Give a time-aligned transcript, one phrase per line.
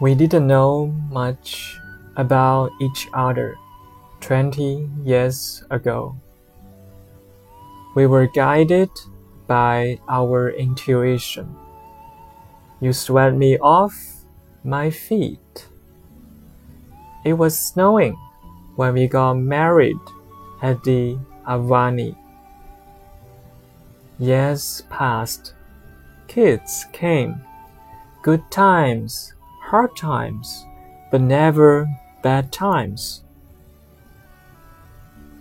[0.00, 1.76] We didn't know much
[2.14, 3.56] about each other
[4.20, 6.14] 20 years ago.
[7.96, 8.90] We were guided
[9.48, 11.56] by our intuition.
[12.80, 14.22] You swept me off
[14.62, 15.66] my feet.
[17.24, 18.16] It was snowing
[18.76, 19.98] when we got married
[20.62, 22.14] at the Ahwahnee.
[24.20, 25.54] Years passed.
[26.28, 27.42] Kids came.
[28.22, 29.34] Good times
[29.68, 30.64] hard times,
[31.10, 31.86] but never
[32.22, 33.22] bad times.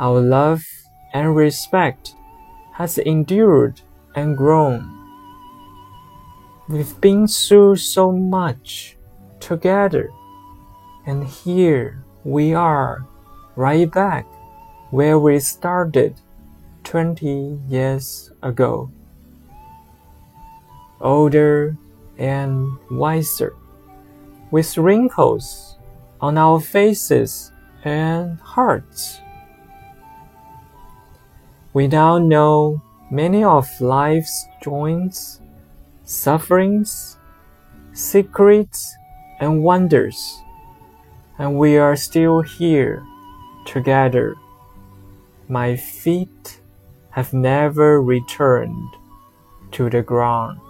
[0.00, 0.64] Our love
[1.14, 2.16] and respect
[2.72, 3.80] has endured
[4.16, 4.82] and grown.
[6.68, 8.96] We've been through so much
[9.38, 10.10] together,
[11.06, 13.06] and here we are,
[13.54, 14.26] right back
[14.90, 16.18] where we started
[16.82, 18.90] 20 years ago.
[21.00, 21.76] Older
[22.18, 23.54] and wiser
[24.50, 25.76] with wrinkles
[26.20, 27.52] on our faces
[27.84, 29.20] and hearts.
[31.72, 35.40] We now know many of life's joys,
[36.04, 37.18] sufferings,
[37.92, 38.96] secrets,
[39.40, 40.42] and wonders,
[41.38, 43.04] and we are still here
[43.66, 44.34] together.
[45.48, 46.60] My feet
[47.10, 48.88] have never returned
[49.72, 50.60] to the ground.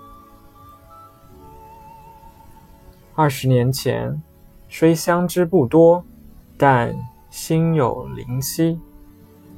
[3.18, 4.22] 二十年前，
[4.68, 6.04] 虽相知不多，
[6.58, 6.94] 但
[7.30, 8.78] 心有灵犀。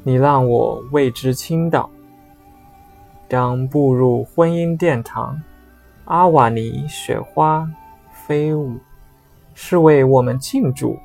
[0.04, 1.90] 你让我为之倾倒。
[3.26, 5.42] 当步入婚姻殿堂，
[6.04, 7.68] 阿瓦尼雪花
[8.12, 8.78] 飞舞，
[9.54, 10.96] 是为我们庆祝。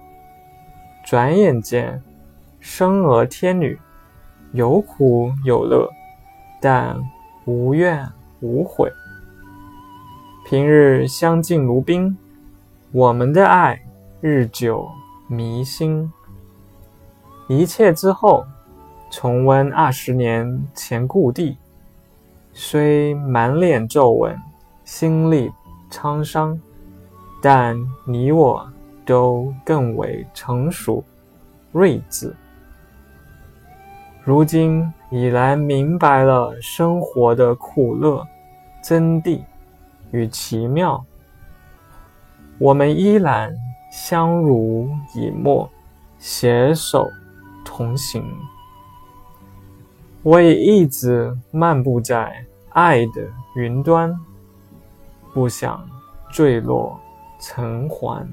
[1.04, 2.04] 转眼间，
[2.60, 3.80] 生儿天女，
[4.52, 5.90] 有苦有乐，
[6.62, 6.96] 但
[7.46, 8.08] 无怨
[8.42, 8.92] 无悔。
[10.46, 12.16] 平日相敬如宾。
[12.94, 13.84] 我们的爱
[14.22, 14.88] 日久
[15.28, 16.14] 弥新。
[17.48, 18.46] 一切之后，
[19.10, 21.58] 重温二十年前故地，
[22.52, 24.40] 虽满脸皱纹，
[24.86, 25.52] 心力
[25.90, 26.62] 沧桑，
[27.42, 28.72] 但你我
[29.04, 31.04] 都更为成熟、
[31.72, 32.36] 睿智。
[34.24, 38.24] 如今已然明白了生活的苦乐、
[38.84, 39.42] 真谛
[40.12, 41.04] 与奇妙。
[42.60, 43.54] 我们依然
[43.92, 45.70] 相濡以沫，
[46.18, 47.10] 携手
[47.66, 48.24] 同行。
[50.22, 54.18] 我也一直漫步在爱的云端，
[55.34, 55.86] 不想
[56.32, 56.98] 坠落
[57.40, 58.26] 尘寰。